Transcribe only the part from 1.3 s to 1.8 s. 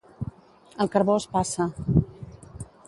passa.